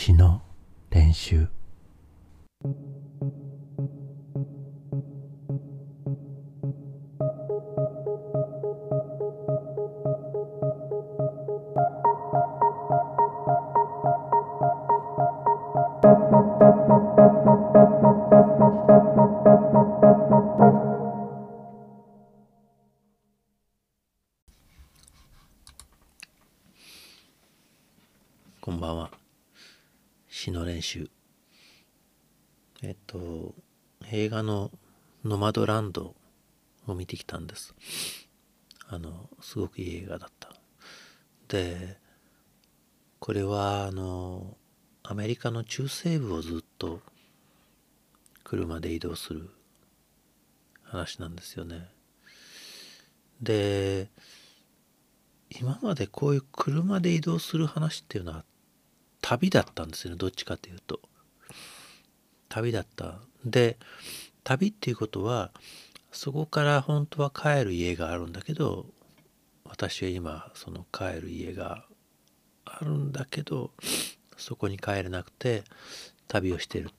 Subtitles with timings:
[0.00, 0.40] 詩の
[0.88, 1.46] 練習。
[30.40, 31.10] 詩の練習。
[32.82, 33.54] えっと
[34.10, 34.70] 映画の
[35.22, 36.16] 「ノマドランド」
[36.88, 37.74] を見てきたんです。
[38.86, 40.54] あのすごくいい映画だった。
[41.48, 41.98] で
[43.18, 44.56] これはあの
[45.02, 47.02] アメリカの中西部をずっと
[48.42, 49.50] 車で移動する
[50.84, 51.86] 話なんですよね。
[53.42, 54.10] で
[55.50, 58.46] 今までこういう車で移動する話っていうのは
[59.30, 60.16] 旅だったんですよね。
[60.16, 60.98] どっちかというと。
[62.48, 63.20] 旅だった。
[63.44, 63.78] で
[64.42, 65.52] 旅っていうことは
[66.10, 68.86] そこから本当は帰る家があるんだけど
[69.64, 71.84] 私は今その帰る家が
[72.64, 73.70] あるんだけど
[74.36, 75.62] そこに帰れなくて
[76.26, 76.90] 旅をしてる。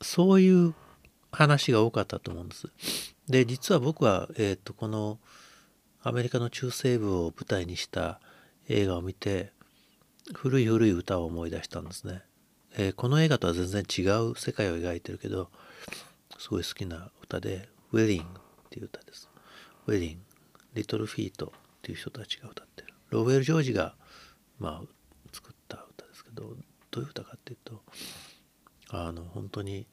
[0.00, 0.74] そういう
[1.32, 2.68] 話が多かったと思うんです。
[3.28, 5.18] で実は僕は、えー、とこの
[6.04, 8.20] アメリカの中西部を舞台にした
[8.68, 9.57] 映画を見て
[10.34, 12.22] 古い古い歌を思い出したんですね、
[12.76, 15.50] えー、この映画とは全然違う世界を描いてるけど
[16.38, 19.28] すごい好きな歌で「ウェディング」っていう歌です。
[19.86, 20.20] ウェディング
[20.74, 22.94] リトルフィートっていう人たちが歌ってる。
[23.10, 23.96] ローウェル・ジョージが
[24.58, 24.86] まあ
[25.32, 26.56] 作った歌ですけど
[26.90, 27.82] どういう歌かっていうと
[28.90, 29.86] あの本当に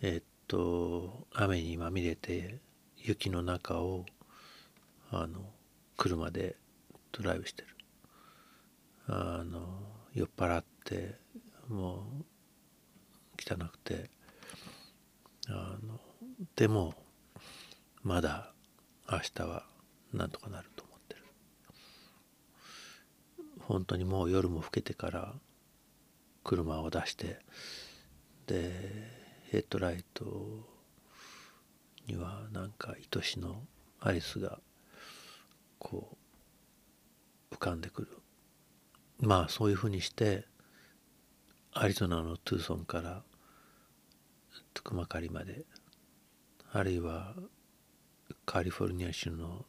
[0.00, 2.60] えー、っと雨にまみれて
[2.96, 4.06] 雪の中を
[5.10, 5.52] あの
[5.96, 6.56] 車で
[7.12, 7.75] ドライブしてる。
[9.08, 9.82] あの
[10.14, 11.14] 酔っ払って
[11.68, 12.24] もう
[13.38, 14.10] 汚くて
[15.48, 16.00] あの
[16.56, 16.94] でも
[18.02, 18.52] まだ
[19.10, 19.64] 明日は
[20.12, 21.22] なんとかなると思ってる。
[23.60, 25.34] 本当にもう夜も更けてから
[26.42, 27.38] 車を出して
[28.46, 28.72] で
[29.50, 30.24] ヘッドライト
[32.06, 33.62] にはなんか愛しの
[34.00, 34.58] アリスが
[35.78, 36.16] こ
[37.50, 38.08] う浮かんでくる。
[39.20, 40.44] まあそういうふうにして
[41.72, 43.22] アリゾナのトゥーソンから
[44.74, 45.64] トゥクマカリまで
[46.72, 47.34] あるいは
[48.44, 49.64] カリフォルニア州の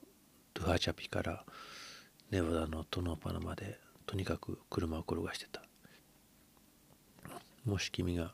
[0.53, 1.46] ドゥハチャピから
[2.31, 5.62] ネバダのトノーパナまでとにかく車を転がしてた。
[7.66, 8.34] もし君が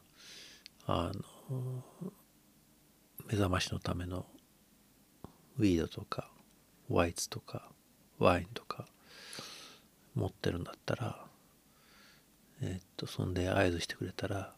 [0.85, 1.11] あ
[1.51, 1.83] の
[3.27, 4.27] 目覚ましのための
[5.57, 6.29] ウィードとか
[6.87, 7.71] ワイツとか
[8.19, 8.85] ワインとか
[10.15, 11.25] 持ってるんだったら
[12.61, 14.53] えー、っとそんで合図してくれたら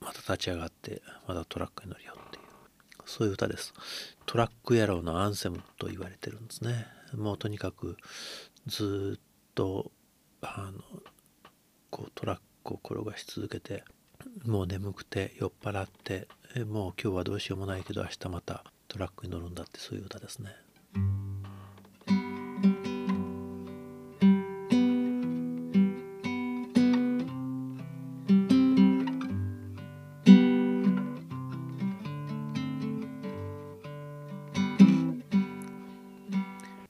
[0.00, 2.42] また立ち上がってまたトラックに乗るよっていう
[3.04, 3.74] そういう歌です
[4.26, 7.96] トラック野郎のアンセムと言われてるんですねもうとにかく
[8.66, 9.20] ずっ
[9.54, 9.90] と
[10.40, 10.82] あの
[11.90, 13.82] こうトラックを転がし続けて
[14.44, 16.28] もう眠くて酔っ払って
[16.66, 20.50] もう今日はどうしようもないけど明日またトラックに乗るんだってそういう歌ですね。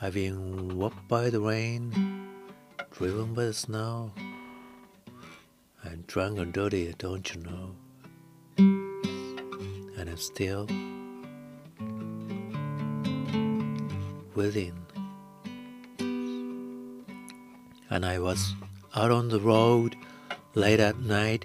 [0.00, 1.90] I've been walked by the rain,
[2.92, 4.12] driven by the snow.
[5.84, 7.74] I'm drunk and dirty, don't you know?
[8.58, 10.68] And I'm still
[14.36, 14.74] within.
[17.90, 18.54] And I was
[18.94, 19.96] out on the road
[20.54, 21.44] late at night.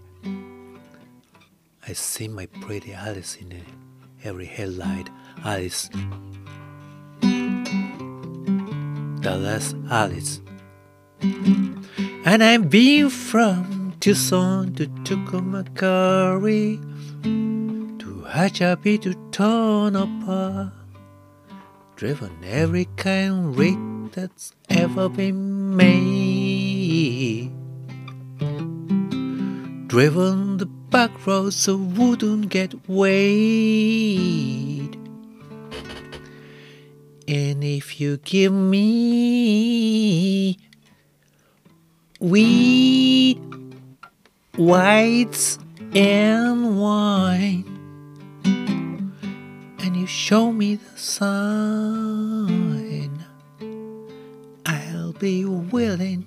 [1.88, 3.64] I see my pretty Alice in
[4.24, 5.10] every headlight.
[5.44, 5.90] Alice
[9.24, 10.42] Dallas Alice.
[11.22, 16.78] And I've been from Tucson to Tucumcari
[18.00, 20.72] to Hachapi to Tonopah,
[21.96, 27.50] driven every kind rig that's ever been made.
[29.88, 34.83] Driven the back roads so wouldn't get weighed.
[37.33, 38.89] And if you give me
[42.21, 43.39] wheat,
[44.57, 45.59] whites,
[45.95, 47.65] and wine,
[48.45, 51.29] and you show me the sign,
[54.67, 56.27] I'll be willing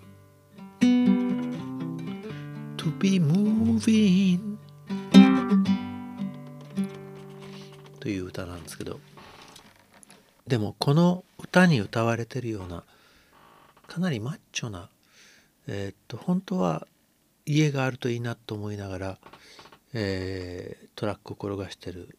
[2.78, 4.58] to be moving
[8.00, 9.00] という歌なんですけど
[10.47, 12.85] でもこの歌に歌われてるような
[13.87, 14.91] かなりマッチョな
[15.67, 16.87] えー、っと本当は
[17.45, 19.19] 家があるといいなと思いながら、
[19.93, 22.19] えー、トラックを転がしてる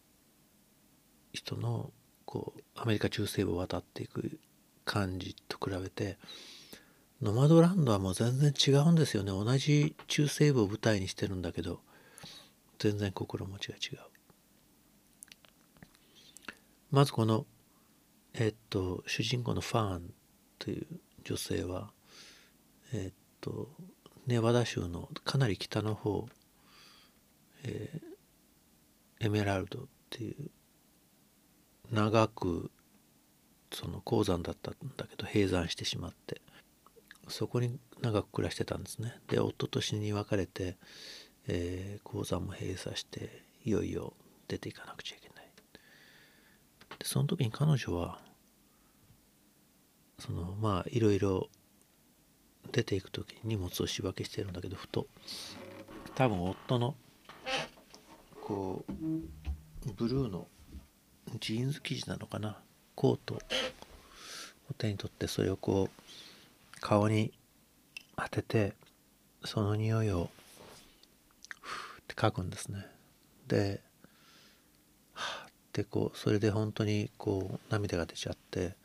[1.33, 1.91] 人の
[2.25, 4.39] こうアメリカ中西部を渡っていく
[4.83, 6.17] 感じと比べて
[7.21, 9.31] ノマドランドはもう全然違うんですよね。
[9.31, 11.79] 同じ中西部を舞台にしてるんだけど
[12.77, 13.99] 全然心持ちが違う。
[16.91, 17.45] まずこの
[18.39, 20.13] えっと主人公のファーン
[20.59, 20.87] という
[21.23, 21.91] 女性は
[22.93, 23.69] えっと
[24.27, 26.27] ネバダ州のかなり北の方、
[27.63, 30.49] えー、エメラルドっていう
[31.91, 32.69] 長く
[33.71, 36.41] その鉱山だったんだけど閉山してしまって
[37.27, 39.15] そこに長く暮らしてたんですね。
[39.27, 40.77] で夫と死に別れて、
[41.47, 44.13] えー、鉱山も閉鎖していよいよ
[44.47, 45.47] 出ていかなくちゃいけない。
[46.99, 48.21] でその時に彼女は
[50.19, 51.49] そのまあいろいろ
[52.71, 55.07] 出ていく時に荷物を仕分けしてるんだけどふと
[56.15, 56.95] 多分夫の
[58.41, 58.93] こう
[59.93, 60.47] ブルーの
[61.39, 62.57] ジーンズ生地なのかな
[62.95, 63.39] コートを
[64.77, 67.31] 手に取ってそれをこう顔に
[68.15, 68.73] 当てて
[69.45, 70.29] その匂いを
[71.61, 72.85] ふーって嗅ぐんですね。
[73.47, 73.81] で
[75.13, 78.75] はあってこうそれで本当にこう涙が出ちゃって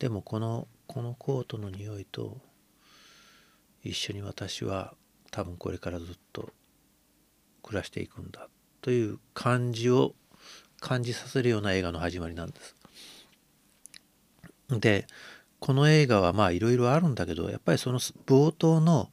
[0.00, 2.38] でもこのこのコートの匂いと
[3.84, 4.94] 一緒に私は
[5.30, 6.50] 多分これからずっと
[7.62, 8.48] 暮らしていくんだ
[8.80, 10.14] という感じを
[10.80, 12.74] 感じさせるような映画の始まりなんです。
[14.70, 15.06] で
[15.58, 19.10] この映画はまあいろいろあるんだけどやっぱりその冒頭の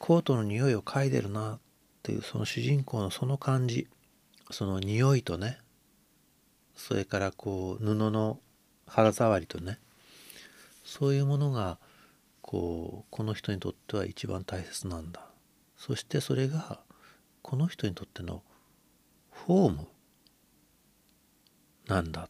[0.00, 1.60] コートの匂いを嗅いでるなっ
[2.02, 3.86] ていうその主人公のその感じ
[4.50, 5.58] その匂いとね
[6.74, 8.40] それからこう布の
[8.86, 9.78] 肌触りとね
[10.84, 11.78] そういうものが
[12.42, 15.26] こうこの人にとっては一番大切なんだ。
[15.76, 16.80] そしてそれが
[17.42, 18.42] この人にとっての
[19.30, 19.88] フォーム
[21.88, 22.28] なんだ。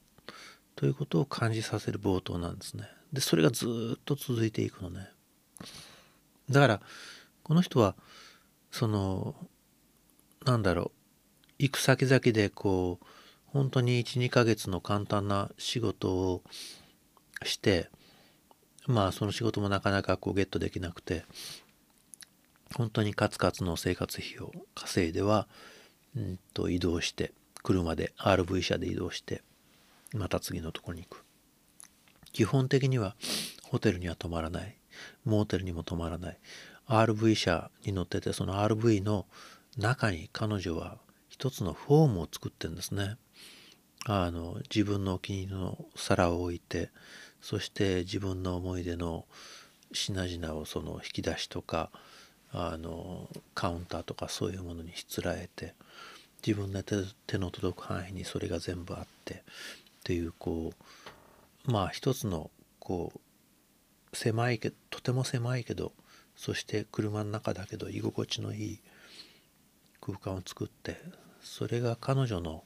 [0.77, 2.85] ということを感じさせる冒頭なんですね。
[3.13, 5.09] でそれがずっと続いていくのね。
[6.51, 6.81] だから
[7.43, 7.95] この人は
[8.71, 9.35] その
[10.45, 10.91] なんだろう
[11.59, 13.07] 行く先々でこう
[13.47, 16.43] 本当に12ヶ月の簡単な仕事を
[17.45, 17.89] して
[18.87, 21.25] まあその仕事もなかなかこうゲットできなくて
[22.75, 25.47] 本当にカツカツの生活費を稼いでは、
[26.17, 27.33] うんと移動して
[27.63, 29.43] 車で RV 車で移動して
[30.15, 31.25] また次のとこに行く。
[32.33, 33.15] 基本的には
[33.63, 34.77] ホテルには泊まらない。
[35.25, 36.39] モーテルにも泊まらない。
[36.89, 39.27] RV 車に乗っててその RV の
[39.77, 40.99] 中に彼女は
[41.29, 43.17] 一つのフォームを作ってるんですね。
[44.07, 46.91] あの自分のお気に入りの皿を置いて
[47.45, 49.27] そして自分の思い出の
[49.93, 51.91] 品々をその引き出しとか
[52.51, 55.75] あのカウンターとかそういうものにしつらえて
[56.45, 59.37] 自分の手の届く範囲にそれが全部あってっ
[60.05, 60.73] ていうこ
[61.69, 65.93] うまあ一つのこう狭いけどとても狭いけど
[66.37, 68.81] そして車の中だけど居心地のいい
[70.01, 70.97] 空間を作って
[71.43, 72.65] それが彼女の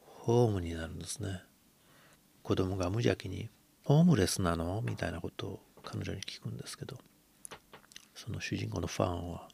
[0.00, 1.42] ホームになるんですね。
[2.42, 3.50] 子供が無邪気に
[3.86, 4.82] ホームレスなの？
[4.82, 6.98] みたいなことを彼女に聞くんですけど
[8.16, 9.46] その主人公のファンは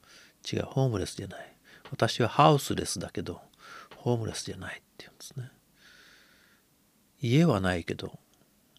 [0.51, 1.57] 違うホームレスじゃない。
[1.91, 3.43] 私はハウスレスだけど
[3.97, 5.51] ホームレスじゃないって言うんですね。
[7.21, 8.19] 家はないけど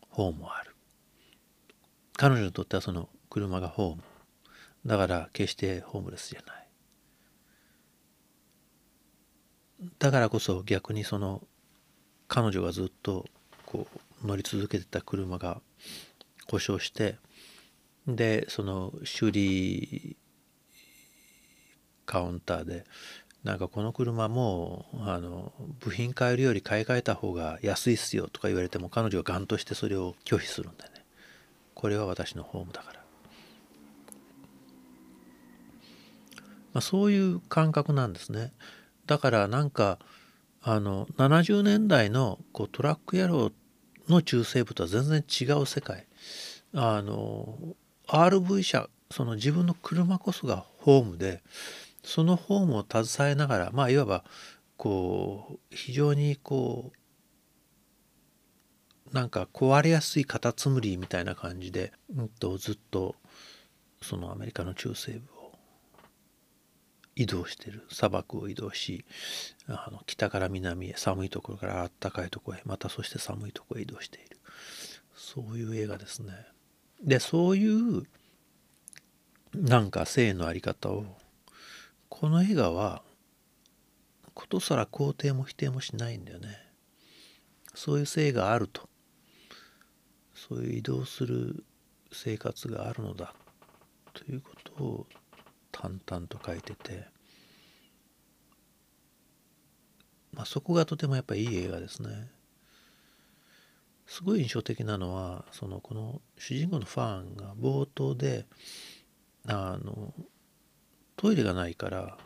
[0.10, 0.76] ホームはある。
[2.18, 4.02] 彼女にとってはその車がホーム。
[4.88, 6.68] だから決してホームレスじゃない。
[10.00, 11.44] だからこそ逆にその
[12.28, 13.28] 彼女がずっと
[13.68, 15.62] こう乗り続けてた車が
[16.48, 17.18] 故障して
[18.08, 20.18] でその修理
[22.06, 22.86] カウンターで
[23.44, 31.04] なんかこの車もあの部品変えるより買い替えた方が安いっすよとか言われても彼女はガンとしてそれを拒否するんだよね。
[31.74, 33.00] これは私のホームだから、
[36.74, 38.54] まあ、そういう感覚なんですね。
[39.08, 40.00] だからなんか
[40.62, 43.52] あの70年代のこうトラック野郎
[44.08, 46.08] の中西部とは全然違う世界。
[46.74, 47.58] あの
[48.08, 51.44] RV 車その自分の車こそがホームで
[52.04, 54.24] そのホームを携えながらまあいわば
[54.76, 56.98] こう非常にこう
[59.14, 63.16] なんか壊れやすいカタツムリみたいな感じで、うん、とずっと
[64.02, 65.33] そのアメリカの中西部
[67.16, 69.06] 移動してる砂漠を移動し
[69.68, 74.38] あの北から南へ寒いところから暖かいところへまたそして寒いところへ移動している
[75.16, 76.34] そういう映画ですね。
[77.04, 78.04] でそういう
[79.54, 81.06] なんか性のあり方を
[82.10, 83.04] この映画は
[84.34, 86.58] ことさら肯定も否定もしないんだよね。
[87.76, 88.90] そういう性があると
[90.34, 91.64] そういう移動する
[92.12, 93.34] 生活があるのだ
[94.14, 95.08] ということを
[95.74, 97.06] 淡々と書いてて、
[100.32, 102.30] まあ、そこがとてもやっぱりいい映画ですね。
[104.06, 108.46] すごい印象的なのはそのこの主人公のファンが冒頭で
[109.48, 110.14] あの
[111.16, 112.18] トイレがないから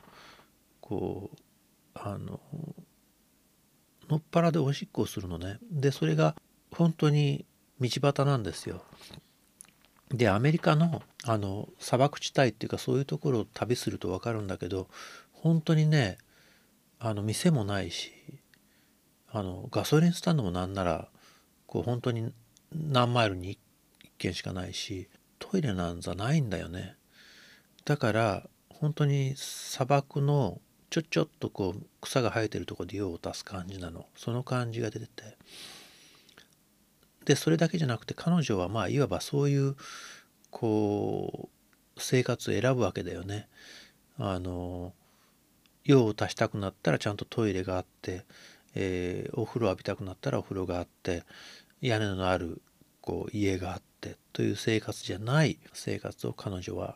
[0.81, 1.37] こう
[1.93, 2.41] あの
[4.09, 6.35] のっぱらでおしっこをするのねでそれが
[6.75, 7.45] 本当に
[7.79, 8.83] 道端なんですよ
[10.09, 14.87] でアメリカのあの砂漠地帯っていうかそういうところを旅すると分かるんだけど
[15.33, 16.17] 本当にね
[16.99, 18.11] あの店もないし
[19.29, 21.09] あのガソリンスタンドもなんなら
[21.65, 22.31] こう本当に
[22.71, 23.57] 何マイルに1
[24.17, 25.09] 軒しかないし
[25.39, 26.95] トイレなんざないんだよね。
[27.85, 30.59] だから本当に砂漠の
[30.89, 34.05] ちょちょっとこう草が生えてるとこで用を足す感じなの。
[34.15, 35.37] その感じが出てて。
[37.27, 39.75] でそれだけじゃなくて彼女はまあいわばそういう
[40.49, 41.49] こ
[41.97, 43.49] う生活を選ぶわけだよね。
[44.17, 44.93] あの
[45.83, 48.23] 用を足したくなったらちゃんとトイレがあって、
[48.75, 51.23] えー、お風呂浴びたくなったらお風呂があって
[51.81, 52.61] 屋根のある
[53.01, 56.95] こう家があってという生活じゃない生活を彼女は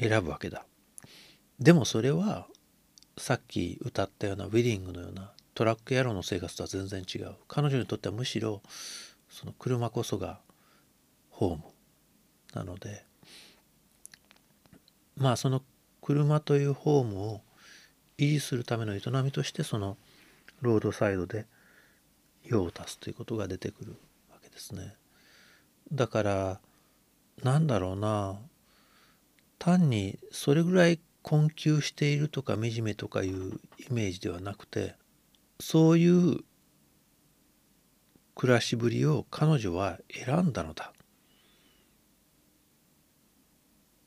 [0.00, 0.66] 選ぶわけだ。
[1.60, 2.48] でもそれは
[3.16, 8.62] さっき歌ったようなウェディングのようなトラック野郎の生活とは全然違う彼女にとってはむしろ
[9.28, 10.40] その車こそが
[11.28, 11.62] ホーム
[12.54, 13.04] なので
[15.18, 15.60] まあその
[16.00, 17.42] 車というホームを
[18.16, 19.98] 維持するための営みとしてその
[20.62, 21.44] ロードサイドで
[22.46, 23.96] 用を足すということが出てくる
[24.30, 24.94] わけですね。
[25.92, 26.60] だから
[27.42, 28.38] なんだろうな
[29.58, 34.98] 単にそれぐらい困窮しているとか惨めとかいうイメージではなくて
[35.60, 36.40] そういう
[38.34, 40.92] 暮らしぶりを彼女は選んだのだ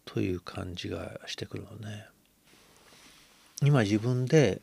[0.06, 2.06] という感じがしてくるのね。
[3.62, 4.62] 今自分で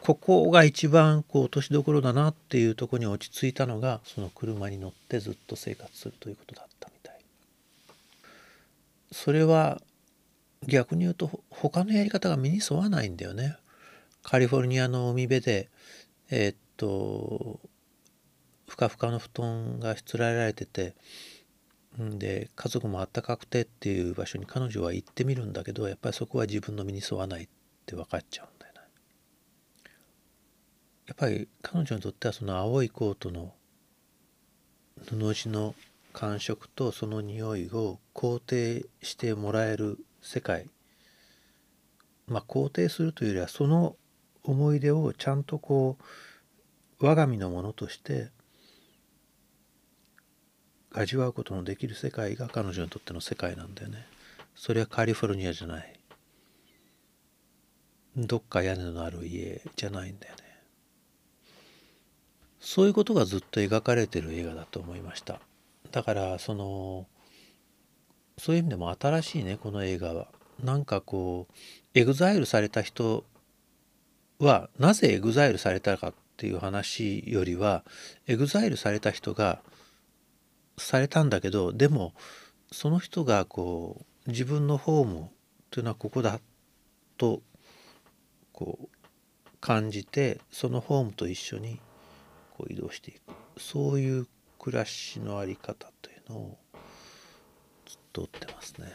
[0.00, 7.18] ここが一番こう落としどころだなっていうとこに落ち着いたのがその車に乗ってずっと生活するということだったみたい。
[9.10, 9.80] それは
[10.66, 13.56] 逆に言うと他のやり方が身に沿わないんだよね。
[14.28, 15.68] カリフォルニアの海辺で
[16.30, 17.60] えー、っと
[18.66, 20.96] ふかふかの布団がしつらえられてて
[21.96, 27.48] で家族もあったかくてっていう場所に彼女は行ってみるんだけどやっぱりそこは自分の身に沿わないっ
[27.86, 28.80] て分かっちゃうんだよね。
[31.06, 33.54] やっぱり彼女にとってはその青いコートの
[35.04, 35.76] 布地の
[36.12, 40.66] 感触とその匂いを肯定してもらえる世界
[42.26, 43.94] まあ肯定するというよりはその
[44.46, 45.98] 思い出をちゃんとこ
[47.00, 48.30] う我が身のものとして
[50.92, 54.06] 味わうことのできる世界が彼女にとっての世界なんだよね。
[54.54, 56.00] それはカリフォルニアじゃない。
[58.16, 60.42] どっか屋根のある家じゃないんだよね。
[62.60, 65.40] そういうことがずっと描かれてる映画だと思いました。
[65.92, 67.06] だからその
[68.38, 70.28] そういう意味でも新しいねこの映画は。
[70.64, 71.54] なんかこう
[71.92, 73.24] エグザイルされた人
[74.38, 77.84] はなぜエグザイルされたかっていう話よりは
[78.26, 79.60] エグザイルされた人が
[80.76, 82.12] されたんだけどでも
[82.70, 85.30] その人がこう自分のホーム
[85.70, 86.40] というのはここだ
[87.16, 87.40] と
[88.52, 88.88] こう
[89.60, 91.80] 感じてそのホームと一緒に
[92.56, 93.20] こう移動していく
[93.58, 94.26] そういう
[94.58, 96.58] 暮らしの在り方というのを
[97.86, 98.92] ずっと追ってますね。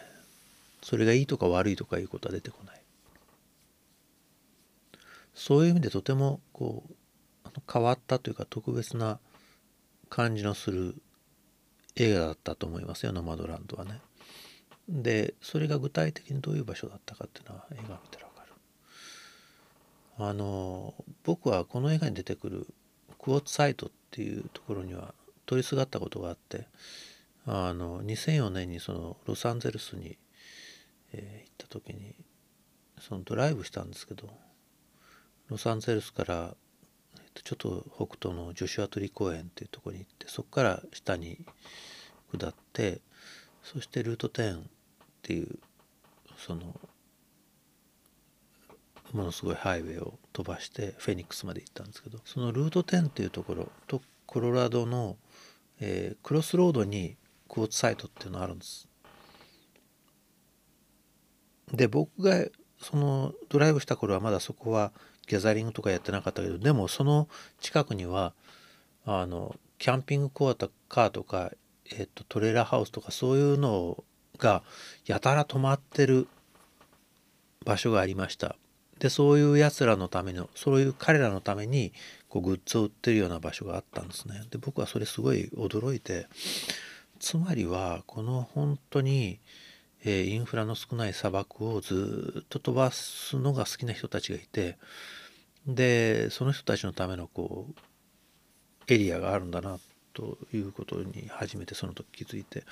[0.83, 2.80] それがいいとか悪いとかいうことは出てこない。
[5.33, 6.93] そういう意味でとてもこう
[7.71, 9.19] 変わったというか特別な
[10.09, 10.95] 感じのする
[11.95, 14.01] 映画だったと思いますよノマドランドはね。
[14.89, 18.53] でそれが具体的にどういう場所だったかっていうのは映画を見たら分かる。
[20.17, 22.67] あの僕はこの映画に出てくる
[23.17, 25.13] クォーツサイトっていうところには
[25.45, 26.67] 通りすがったことがあって
[27.45, 30.17] あの2004年にそのロサンゼルスに、
[31.13, 32.15] えー、行った時に
[32.99, 34.29] そのドライブしたんですけど
[35.51, 36.55] ロサンゼルスから
[37.43, 41.39] ちょっと北東のジョシュアトリ公園っていうとこに行ってそこから下に
[42.33, 43.01] 下って
[43.61, 44.63] そしてルート10っ
[45.21, 45.59] ていう
[46.37, 46.61] その
[49.11, 55.17] ものすごいハイウェイを飛ばしてフェニックスまで行ったんですけどそのルート10っていうところとコロラドの、
[55.81, 57.17] えー、クロスロードに
[57.49, 58.87] クォーツサイトっていうのがあるんです。
[61.73, 62.45] で僕が
[62.81, 64.93] そのドライブした頃はまだそこは
[65.27, 67.27] ギャザリングとかやってなかったけどでもその
[67.59, 68.33] 近くには
[69.05, 71.51] あのキャンピングコーカーとか、
[71.91, 74.03] えっと、トレーラーハウスとかそういうの
[74.37, 74.63] が
[75.05, 76.27] やたら止まってる
[77.65, 78.55] 場所がありました。
[78.99, 81.91] でそういうやつらのためのそういう彼らのために
[82.29, 84.43] こうグッズを売ってるような場所があったんですね。
[84.51, 86.27] で僕はそれすごい驚いて
[87.21, 89.39] つまりはこの本当に、
[90.03, 94.77] え、インフラの少ない砂漠をずっと飛ばすのが好きな人たちがいて
[95.67, 99.79] でその人たちのためのこうエリアがあるんだな
[100.13, 102.63] ということに初めてその時気づいて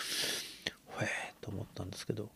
[0.88, 1.08] ほえ
[1.42, 2.30] と思ったんですけど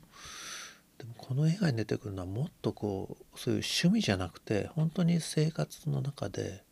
[0.99, 6.63] でもこの映画に出てくるのはもっとこうそういう趣味じゃなくて本当に生活の中で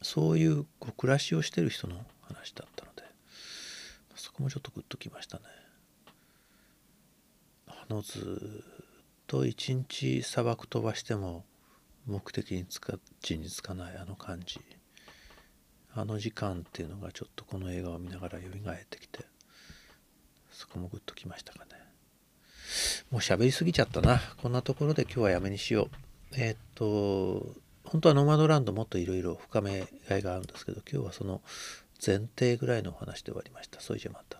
[0.00, 3.02] そういうこう暮らしをしてる人の話だったので
[4.14, 5.44] そこもちょっとグッときましたね。
[7.88, 8.84] のずっ
[9.26, 11.44] と一日砂漠飛ばしても
[12.06, 14.60] 目的につか地につかないあの感じ。
[15.94, 18.50] あの時間っていうのがちょっとこの映画を見ながら蘇っ
[18.88, 19.24] てきて
[20.52, 21.70] そこもグッときましたかね。
[23.10, 24.20] もう喋りすぎちゃったな。
[24.42, 26.34] こんなところで今日はやめにしよう。
[26.36, 27.54] えー、っと
[27.84, 31.40] 本当はノマドランドもっといろいろ深めがいがあるんですけど今日はその
[32.04, 33.80] 前提ぐらいのお話で終わりました。
[33.80, 34.37] それじゃまた。